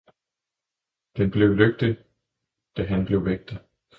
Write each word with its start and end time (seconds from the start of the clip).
Den 1.17 1.31
blev 1.31 1.49
lygte 1.53 2.03
da 2.77 2.83
han 2.83 3.05
blev 3.05 3.25
vægter. 3.25 3.57